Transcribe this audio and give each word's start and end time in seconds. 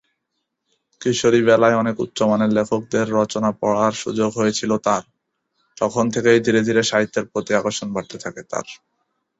কিশোরীবেলায় 1.01 1.79
অনেক 1.81 1.95
উচ্চমানের 1.99 2.51
লেখকদের 2.57 3.05
রচনা 3.17 3.49
পড়ার 3.61 3.93
সুযোগ 4.03 4.29
হয়েছিল 4.35 4.71
তাঁর; 4.85 5.03
তখন 5.77 6.05
থেকেই 6.13 6.39
ধীরে 6.45 6.61
ধীরে 6.67 6.81
সাহিত্যের 6.83 7.25
প্রতি 7.31 7.51
আকর্ষণ 7.55 7.87
বাড়তে 7.95 8.17
থাকে 8.23 8.41
তাঁর। 8.51 8.67